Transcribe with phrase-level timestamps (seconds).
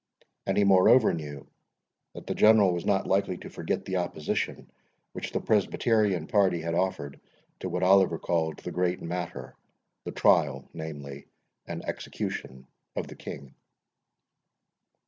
[0.47, 1.45] And he moreover knew
[2.15, 4.71] that the General was not likely to forget the opposition
[5.11, 7.19] which the Presbyterian party had offered
[7.59, 11.27] to what Oliver called the Great Matter—the trial, namely,
[11.67, 13.53] and execution of the King.